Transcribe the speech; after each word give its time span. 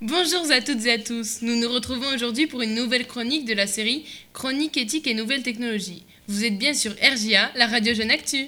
Bonjour 0.00 0.48
à 0.52 0.60
toutes 0.60 0.86
et 0.86 0.92
à 0.92 0.98
tous. 0.98 1.42
Nous 1.42 1.56
nous 1.56 1.68
retrouvons 1.68 2.14
aujourd'hui 2.14 2.46
pour 2.46 2.62
une 2.62 2.74
nouvelle 2.74 3.06
chronique 3.06 3.44
de 3.46 3.54
la 3.54 3.66
série 3.66 4.04
Chronique 4.32 4.76
éthique 4.76 5.08
et 5.08 5.14
nouvelles 5.14 5.42
technologies. 5.42 6.04
Vous 6.28 6.44
êtes 6.44 6.56
bien 6.56 6.72
sur 6.72 6.92
RJA, 6.92 7.50
la 7.56 7.66
radio 7.66 7.94
Jeune 7.94 8.12
Actu. 8.12 8.46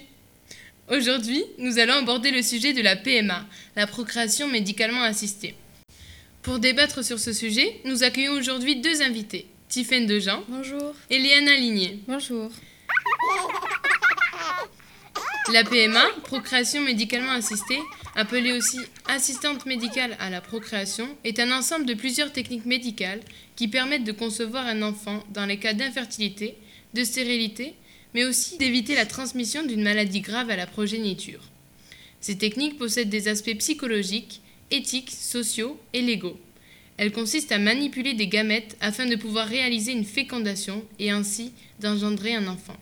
Aujourd'hui, 0.89 1.43
nous 1.57 1.77
allons 1.77 1.95
aborder 1.95 2.31
le 2.31 2.41
sujet 2.41 2.71
de 2.71 2.81
la 2.81 2.95
PMA, 2.95 3.45
la 3.75 3.85
procréation 3.85 4.47
médicalement 4.47 5.01
assistée. 5.01 5.55
Pour 6.41 6.59
débattre 6.59 7.03
sur 7.03 7.19
ce 7.19 7.33
sujet, 7.33 7.81
nous 7.83 8.03
accueillons 8.03 8.33
aujourd'hui 8.33 8.77
deux 8.77 9.01
invités, 9.01 9.45
Tiffaine 9.67 10.07
Dejean 10.07 10.43
Bonjour. 10.47 10.93
et 11.09 11.19
Léana 11.19 11.55
Ligné. 11.55 11.99
Bonjour. 12.07 12.49
La 15.49 15.63
PMA, 15.63 16.05
procréation 16.23 16.81
médicalement 16.81 17.31
assistée, 17.31 17.79
appelée 18.15 18.53
aussi 18.53 18.77
assistante 19.07 19.65
médicale 19.65 20.15
à 20.19 20.29
la 20.29 20.39
procréation, 20.39 21.07
est 21.23 21.39
un 21.39 21.51
ensemble 21.51 21.87
de 21.87 21.95
plusieurs 21.95 22.31
techniques 22.31 22.67
médicales 22.67 23.21
qui 23.55 23.67
permettent 23.67 24.03
de 24.03 24.11
concevoir 24.11 24.67
un 24.67 24.83
enfant 24.83 25.23
dans 25.33 25.47
les 25.47 25.57
cas 25.57 25.73
d'infertilité, 25.73 26.55
de 26.93 27.03
stérilité, 27.03 27.73
mais 28.13 28.23
aussi 28.23 28.59
d'éviter 28.59 28.93
la 28.93 29.07
transmission 29.07 29.65
d'une 29.65 29.81
maladie 29.81 30.21
grave 30.21 30.51
à 30.51 30.55
la 30.55 30.67
progéniture. 30.67 31.41
Ces 32.21 32.37
techniques 32.37 32.77
possèdent 32.77 33.09
des 33.09 33.27
aspects 33.27 33.57
psychologiques, 33.57 34.41
éthiques, 34.69 35.11
sociaux 35.11 35.79
et 35.93 36.01
légaux. 36.01 36.39
Elles 36.97 37.11
consistent 37.11 37.51
à 37.51 37.57
manipuler 37.57 38.13
des 38.13 38.27
gamètes 38.27 38.77
afin 38.79 39.07
de 39.07 39.15
pouvoir 39.15 39.47
réaliser 39.47 39.91
une 39.91 40.05
fécondation 40.05 40.85
et 40.99 41.09
ainsi 41.09 41.51
d'engendrer 41.79 42.35
un 42.35 42.45
enfant. 42.45 42.77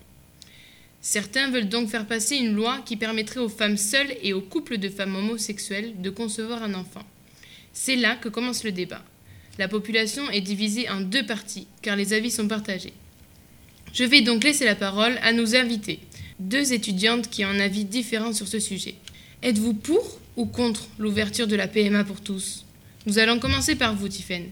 Certains 1.01 1.49
veulent 1.49 1.69
donc 1.69 1.89
faire 1.89 2.05
passer 2.05 2.35
une 2.35 2.55
loi 2.55 2.79
qui 2.85 2.97
permettrait 2.97 3.39
aux 3.39 3.49
femmes 3.49 3.77
seules 3.77 4.15
et 4.21 4.33
aux 4.33 4.41
couples 4.41 4.77
de 4.77 4.89
femmes 4.89 5.15
homosexuelles 5.15 5.93
de 6.01 6.09
concevoir 6.09 6.61
un 6.63 6.73
enfant. 6.73 7.03
C'est 7.71 7.95
là 7.95 8.15
que 8.15 8.29
commence 8.29 8.63
le 8.63 8.71
débat. 8.71 9.03
La 9.57 9.67
population 9.67 10.29
est 10.29 10.41
divisée 10.41 10.89
en 10.89 11.01
deux 11.01 11.25
parties, 11.25 11.67
car 11.81 11.95
les 11.95 12.13
avis 12.13 12.31
sont 12.31 12.47
partagés. 12.47 12.93
Je 13.93 14.03
vais 14.03 14.21
donc 14.21 14.43
laisser 14.43 14.65
la 14.65 14.75
parole 14.75 15.17
à 15.21 15.33
nos 15.33 15.55
invités, 15.55 15.99
deux 16.39 16.73
étudiantes 16.73 17.29
qui 17.29 17.43
ont 17.45 17.49
un 17.49 17.59
avis 17.59 17.85
différent 17.85 18.33
sur 18.33 18.47
ce 18.47 18.59
sujet. 18.59 18.95
Êtes-vous 19.41 19.73
pour 19.73 20.19
ou 20.35 20.45
contre 20.45 20.87
l'ouverture 20.97 21.47
de 21.47 21.55
la 21.55 21.67
PMA 21.67 22.03
pour 22.03 22.21
tous? 22.21 22.65
Nous 23.05 23.19
allons 23.19 23.39
commencer 23.39 23.75
par 23.75 23.95
vous, 23.95 24.09
Tiffaine. 24.09 24.49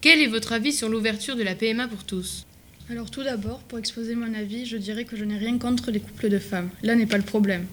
Quel 0.00 0.20
est 0.20 0.26
votre 0.26 0.52
avis 0.52 0.72
sur 0.72 0.88
l'ouverture 0.88 1.36
de 1.36 1.42
la 1.42 1.54
PMA 1.54 1.86
pour 1.88 2.04
tous? 2.04 2.46
Alors 2.90 3.08
tout 3.08 3.22
d'abord, 3.22 3.60
pour 3.60 3.78
exposer 3.78 4.16
mon 4.16 4.34
avis, 4.34 4.66
je 4.66 4.76
dirais 4.76 5.04
que 5.04 5.16
je 5.16 5.24
n'ai 5.24 5.36
rien 5.36 5.58
contre 5.58 5.92
les 5.92 6.00
couples 6.00 6.28
de 6.28 6.40
femmes. 6.40 6.70
Là 6.82 6.96
n'est 6.96 7.06
pas 7.06 7.18
le 7.18 7.22
problème. 7.22 7.66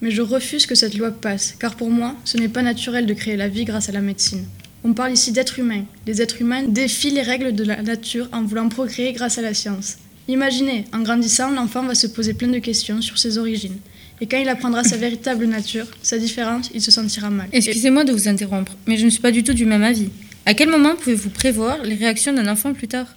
Mais 0.00 0.10
je 0.10 0.22
refuse 0.22 0.64
que 0.64 0.74
cette 0.74 0.96
loi 0.96 1.10
passe, 1.10 1.54
car 1.58 1.74
pour 1.74 1.90
moi, 1.90 2.16
ce 2.24 2.38
n'est 2.38 2.48
pas 2.48 2.62
naturel 2.62 3.04
de 3.04 3.12
créer 3.12 3.36
la 3.36 3.48
vie 3.48 3.66
grâce 3.66 3.90
à 3.90 3.92
la 3.92 4.00
médecine. 4.00 4.46
On 4.82 4.94
parle 4.94 5.12
ici 5.12 5.30
d'êtres 5.30 5.58
humains. 5.58 5.84
Les 6.06 6.22
êtres 6.22 6.40
humains 6.40 6.62
défient 6.62 7.10
les 7.10 7.20
règles 7.20 7.54
de 7.54 7.64
la 7.64 7.82
nature 7.82 8.30
en 8.32 8.44
voulant 8.44 8.70
procréer 8.70 9.12
grâce 9.12 9.36
à 9.36 9.42
la 9.42 9.52
science. 9.52 9.98
Imaginez, 10.26 10.86
en 10.94 11.02
grandissant, 11.02 11.50
l'enfant 11.50 11.82
va 11.82 11.94
se 11.94 12.06
poser 12.06 12.32
plein 12.32 12.48
de 12.48 12.58
questions 12.58 13.02
sur 13.02 13.18
ses 13.18 13.36
origines. 13.36 13.76
Et 14.22 14.26
quand 14.26 14.38
il 14.38 14.48
apprendra 14.48 14.84
sa 14.84 14.96
véritable 14.96 15.44
nature, 15.44 15.86
sa 16.02 16.16
différence, 16.16 16.70
il 16.72 16.80
se 16.80 16.90
sentira 16.90 17.28
mal. 17.28 17.48
Excusez-moi 17.52 18.04
de 18.04 18.12
vous 18.12 18.26
interrompre, 18.26 18.74
mais 18.86 18.96
je 18.96 19.04
ne 19.04 19.10
suis 19.10 19.20
pas 19.20 19.32
du 19.32 19.44
tout 19.44 19.52
du 19.52 19.66
même 19.66 19.82
avis. 19.82 20.08
À 20.46 20.54
quel 20.54 20.70
moment 20.70 20.94
pouvez-vous 20.96 21.28
prévoir 21.28 21.82
les 21.82 21.94
réactions 21.94 22.32
d'un 22.32 22.48
enfant 22.48 22.72
plus 22.72 22.88
tard? 22.88 23.16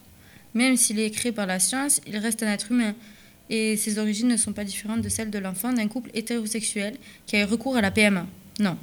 Même 0.56 0.78
s'il 0.78 1.00
est 1.00 1.11
créé 1.11 1.31
par 1.31 1.45
la 1.45 1.59
science, 1.59 2.02
il 2.08 2.17
reste 2.17 2.42
un 2.42 2.52
être 2.52 2.72
humain. 2.72 2.95
Et 3.50 3.78
ses 3.78 4.00
origines 4.00 4.30
ne 4.30 4.38
sont 4.38 4.53
pas 4.53 4.64
différentes 4.64 5.02
de 5.02 5.09
celles 5.09 5.30
de 5.30 5.38
l'enfant 5.38 5.72
d'un 5.72 5.88
couple 5.88 6.09
hétérosexuel 6.16 6.95
qui 7.28 7.36
a 7.36 7.42
eu 7.42 7.44
recours 7.44 7.75
à 7.78 7.81
la 7.81 7.92
PMA. 7.92 8.25
Non. 8.59 8.78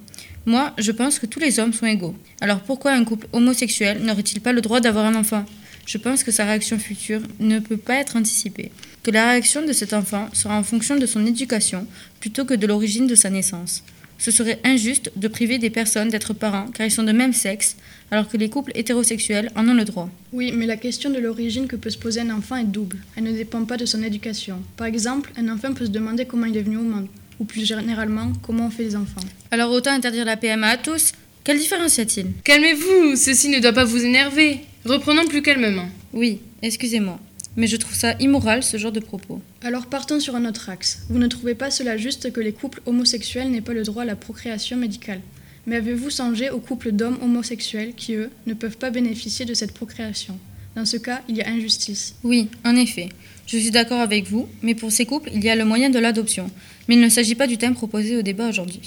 Moi, 0.45 0.75
je 0.79 0.93
pense 0.93 1.19
que 1.19 1.27
tous 1.27 1.41
les 1.41 1.59
hommes 1.59 1.73
sont 1.73 1.87
égaux. 1.87 2.15
Alors 2.41 2.61
pourquoi 2.61 2.93
un 2.93 3.05
couple 3.05 3.27
homosexuel 3.33 4.03
n'aurait-il 4.03 4.41
pas 4.41 4.53
le 4.53 4.61
droit 4.61 4.81
d'avoir 4.81 5.07
un 5.07 5.15
enfant? 5.15 5.45
Je 5.87 5.99
pense 5.99 6.23
que 6.23 6.31
sa 6.31 6.45
réaction 6.45 6.79
future 6.79 7.23
ne 7.41 7.59
peut 7.59 7.77
pas 7.77 7.95
être 7.95 8.17
anticipée. 8.17 8.71
Que 9.03 9.11
la 9.11 9.31
réaction 9.31 9.65
de 9.65 9.73
cet 9.73 9.95
enfant 9.95 10.29
sera 10.33 10.57
en 10.57 10.63
fonction 10.63 10.97
de 10.97 11.07
son 11.07 11.27
éducation 11.27 11.87
plutôt 12.21 12.45
que 12.45 12.55
de 12.55 12.67
l'origine 12.67 13.07
de 13.07 13.15
sa 13.15 13.31
naissance. 13.31 13.83
Ce 14.23 14.31
serait 14.31 14.61
injuste 14.63 15.11
de 15.17 15.27
priver 15.27 15.59
des 15.59 15.69
personnes 15.69 16.09
d'être 16.09 16.33
parents 16.33 16.69
car 16.73 16.87
ils 16.87 16.93
sont 16.93 17.03
de 17.03 17.11
même 17.11 17.33
sexe, 17.33 17.75
alors 18.13 18.29
que 18.29 18.37
les 18.37 18.49
couples 18.49 18.71
hétérosexuels 18.77 19.51
en 19.57 19.69
ont 19.69 19.75
le 19.75 19.85
droit. 19.85 20.09
Oui, 20.33 20.53
mais 20.55 20.65
la 20.65 20.77
question 20.77 21.11
de 21.11 21.19
l'origine 21.19 21.67
que 21.67 21.75
peut 21.75 21.91
se 21.91 21.99
poser 21.99 22.21
un 22.21 22.31
enfant 22.31 22.55
est 22.55 22.63
double. 22.63 22.99
Elle 23.17 23.25
ne 23.25 23.33
dépend 23.33 23.65
pas 23.65 23.77
de 23.77 23.85
son 23.85 24.01
éducation. 24.01 24.63
Par 24.77 24.87
exemple, 24.87 25.33
un 25.37 25.49
enfant 25.49 25.75
peut 25.75 25.87
se 25.87 25.91
demander 25.91 26.25
comment 26.25 26.47
il 26.47 26.57
est 26.57 26.63
venu 26.63 26.77
au 26.77 26.83
monde, 26.83 27.09
ou 27.41 27.45
plus 27.45 27.67
généralement, 27.67 28.31
comment 28.43 28.67
on 28.67 28.71
fait 28.71 28.85
les 28.85 28.95
enfants. 28.95 29.27
Alors 29.51 29.73
autant 29.73 29.91
interdire 29.91 30.25
la 30.25 30.37
PMA 30.37 30.69
à 30.69 30.77
tous 30.77 31.11
Quelle 31.43 31.59
différence 31.59 31.97
y 31.97 32.03
a-t-il? 32.03 32.27
Calmez-vous, 32.45 33.17
ceci 33.17 33.49
ne 33.49 33.59
doit 33.59 33.73
pas 33.73 33.85
vous 33.85 34.05
énerver. 34.05 34.61
Reprenons 34.85 35.27
plus 35.27 35.43
calmement. 35.43 35.89
Oui, 36.13 36.39
excusez-moi, 36.63 37.19
mais 37.57 37.67
je 37.67 37.77
trouve 37.77 37.95
ça 37.95 38.15
immoral 38.21 38.63
ce 38.63 38.77
genre 38.77 38.93
de 38.93 39.01
propos. 39.01 39.41
Alors 39.63 39.87
partons 39.87 40.21
sur 40.21 40.37
un 40.37 40.45
autre 40.45 40.69
axe. 40.69 41.03
Vous 41.09 41.19
ne 41.19 41.27
trouvez 41.27 41.55
pas 41.55 41.71
cela 41.71 41.97
juste 41.97 42.33
que 42.33 42.41
les 42.41 42.53
couples 42.53 42.83
homosexuels 42.87 43.51
n'aient 43.51 43.61
pas 43.61 43.75
le 43.75 43.85
droit 43.85 44.03
à 44.03 44.07
la 44.07 44.17
procréation 44.17 44.77
médicale? 44.77 45.21
Mais 45.67 45.77
avez-vous 45.77 46.11
songé 46.11 46.51
aux 46.51 46.59
couples 46.59 46.93
d'hommes 46.93 47.19
homosexuels 47.23 47.95
qui, 47.95 48.15
eux, 48.15 48.31
ne 48.47 48.55
peuvent 48.55 48.79
pas 48.79 48.91
bénéficier 48.91 49.45
de 49.45 49.55
cette 49.55 49.73
procréation? 49.73 50.39
Dans 50.75 50.87
ce 50.87 50.97
cas, 50.97 51.23
il 51.29 51.37
y 51.37 51.43
a 51.43 51.49
injustice. 51.49 52.15
Oui, 52.25 52.49
en 52.65 52.75
effet, 52.75 53.11
je 53.47 53.59
suis 53.59 53.71
d'accord 53.71 54.01
avec 54.01 54.27
vous, 54.27 54.49
mais 54.63 54.75
pour 54.75 54.91
ces 54.91 55.07
couples, 55.07 55.31
il 55.33 55.45
y 55.45 55.51
a 55.51 55.57
le 55.57 55.65
moyen 55.65 55.91
de 55.91 55.99
l'adoption. 55.99 56.51
Mais 56.89 56.95
il 56.95 57.01
ne 57.01 57.09
s'agit 57.09 57.35
pas 57.35 57.47
du 57.47 57.59
thème 57.59 57.75
proposé 57.75 58.17
au 58.17 58.23
débat 58.23 58.49
aujourd'hui. 58.49 58.81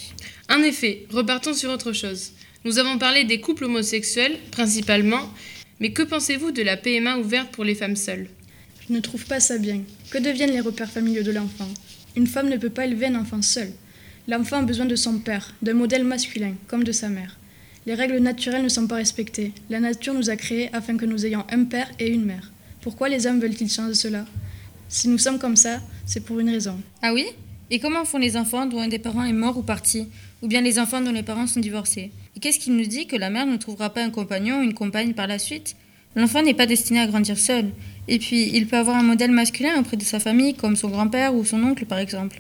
En 0.50 0.62
effet, 0.64 1.06
repartons 1.12 1.54
sur 1.54 1.70
autre 1.72 1.94
chose. 1.94 2.32
Nous 2.66 2.80
avons 2.80 2.98
parlé 2.98 3.24
des 3.24 3.40
couples 3.40 3.66
homosexuels, 3.66 4.38
principalement, 4.52 5.30
mais 5.80 5.92
que 5.92 6.02
pensez-vous 6.02 6.52
de 6.52 6.64
la 6.64 6.78
PMA 6.78 7.18
ouverte 7.20 7.52
pour 7.52 7.64
les 7.64 7.76
femmes 7.76 7.96
seules? 7.96 8.28
Ne 8.88 9.00
trouve 9.00 9.26
pas 9.26 9.40
ça 9.40 9.58
bien. 9.58 9.82
Que 10.12 10.20
deviennent 10.20 10.52
les 10.52 10.62
repères 10.62 10.92
familiaux 10.92 11.24
de 11.24 11.32
l'enfant? 11.32 11.68
Une 12.16 12.28
femme 12.28 12.50
ne 12.50 12.58
peut 12.58 12.70
pas 12.70 12.86
élever 12.86 13.08
un 13.08 13.16
enfant 13.16 13.42
seul. 13.42 13.72
L'enfant 14.28 14.58
a 14.58 14.62
besoin 14.62 14.86
de 14.86 14.96
son 14.96 15.18
père, 15.18 15.56
d'un 15.64 15.74
modèle 15.74 16.04
masculin, 16.04 16.54
comme 16.68 16.84
de 16.84 16.92
sa 16.92 17.10
mère. 17.10 17.38
Les 17.88 17.96
règles 17.96 18.20
naturelles 18.20 18.64
ne 18.64 18.70
sont 18.70 18.86
pas 18.88 18.96
respectées. 18.96 19.54
La 19.72 19.80
nature 19.80 20.14
nous 20.14 20.30
a 20.30 20.36
créés 20.36 20.70
afin 20.72 20.98
que 20.98 21.06
nous 21.06 21.26
ayons 21.26 21.46
un 21.52 21.64
père 21.64 21.90
et 22.00 22.10
une 22.10 22.26
mère. 22.26 22.52
Pourquoi 22.82 23.10
les 23.10 23.26
hommes 23.26 23.40
veulent-ils 23.40 23.72
changer 23.72 23.96
cela? 23.96 24.26
Si 24.88 25.08
nous 25.08 25.18
sommes 25.18 25.40
comme 25.40 25.56
ça, 25.56 25.82
c'est 26.06 26.24
pour 26.24 26.40
une 26.40 26.50
raison. 26.52 26.80
Ah 27.02 27.14
oui? 27.14 27.26
Et 27.72 27.80
comment 27.80 28.06
font 28.06 28.20
les 28.20 28.38
enfants 28.38 28.68
dont 28.68 28.80
un 28.80 28.88
des 28.88 29.00
parents 29.00 29.24
est 29.24 29.34
mort 29.34 29.58
ou 29.58 29.64
parti? 29.64 30.08
Ou 30.44 30.48
bien 30.48 30.62
les 30.62 30.78
enfants 30.78 31.02
dont 31.02 31.12
les 31.12 31.24
parents 31.24 31.48
sont 31.48 31.60
divorcés? 31.60 32.12
Et 32.36 32.40
qu'est-ce 32.40 32.60
qui 32.60 32.70
nous 32.70 32.86
dit 32.86 33.08
que 33.08 33.16
la 33.16 33.32
mère 33.32 33.48
ne 33.48 33.58
trouvera 33.58 33.92
pas 33.92 34.04
un 34.04 34.12
compagnon 34.12 34.60
ou 34.60 34.64
une 34.64 34.76
compagne 34.76 35.14
par 35.14 35.26
la 35.26 35.40
suite? 35.40 35.76
L'enfant 36.16 36.42
n'est 36.42 36.54
pas 36.54 36.66
destiné 36.66 37.00
à 37.00 37.08
grandir 37.08 37.38
seul. 37.38 37.72
Et 38.08 38.20
puis, 38.20 38.50
il 38.54 38.68
peut 38.68 38.78
avoir 38.78 38.98
un 38.98 39.04
modèle 39.04 39.32
masculin 39.32 39.80
auprès 39.80 39.98
de 39.98 40.04
sa 40.04 40.20
famille, 40.20 40.54
comme 40.54 40.76
son 40.76 40.90
grand-père 40.90 41.36
ou 41.36 41.44
son 41.44 41.62
oncle 41.64 41.86
par 41.86 42.00
exemple. 42.00 42.40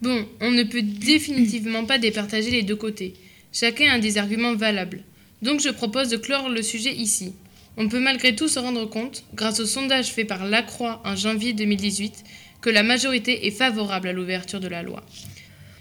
Bon, 0.00 0.26
on 0.40 0.50
ne 0.50 0.64
peut 0.64 0.82
définitivement 0.82 1.84
pas 1.84 1.98
départager 1.98 2.50
les 2.50 2.62
deux 2.62 2.76
côtés. 2.76 3.14
Chacun 3.52 3.92
a 3.92 3.98
des 3.98 4.18
arguments 4.18 4.56
valables. 4.56 5.02
Donc 5.42 5.60
je 5.60 5.68
propose 5.68 6.08
de 6.08 6.16
clore 6.16 6.48
le 6.48 6.62
sujet 6.62 6.94
ici. 6.94 7.34
On 7.76 7.88
peut 7.88 8.00
malgré 8.00 8.34
tout 8.34 8.48
se 8.48 8.58
rendre 8.58 8.84
compte, 8.86 9.24
grâce 9.34 9.60
au 9.60 9.66
sondage 9.66 10.12
fait 10.12 10.24
par 10.24 10.44
Lacroix 10.44 11.00
en 11.04 11.16
janvier 11.16 11.52
2018, 11.52 12.24
que 12.60 12.70
la 12.70 12.82
majorité 12.82 13.46
est 13.46 13.50
favorable 13.50 14.08
à 14.08 14.12
l'ouverture 14.12 14.60
de 14.60 14.68
la 14.68 14.82
loi. 14.82 15.04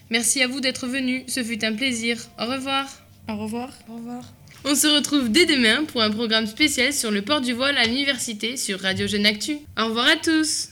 Merci 0.10 0.42
à 0.42 0.48
vous 0.48 0.62
d'être 0.62 0.88
venus, 0.88 1.24
ce 1.28 1.44
fut 1.44 1.64
un 1.66 1.74
plaisir. 1.74 2.18
Au 2.40 2.46
revoir. 2.46 3.01
Au 3.32 3.38
revoir. 3.38 3.70
Au 3.90 3.96
revoir. 3.96 4.24
On 4.66 4.76
se 4.76 4.88
retrouve 4.88 5.32
dès 5.32 5.46
demain 5.46 5.86
pour 5.86 6.02
un 6.02 6.12
programme 6.12 6.48
spécial 6.48 6.92
sur 6.92 7.12
le 7.12 7.22
port 7.22 7.40
du 7.40 7.54
voile 7.54 7.78
à 7.78 7.86
l'université 7.86 8.58
sur 8.58 8.80
Radio 8.82 9.08
Jeune 9.08 9.26
Actu. 9.26 9.58
Au 9.80 9.86
revoir 9.86 10.08
à 10.08 10.18
tous 10.18 10.60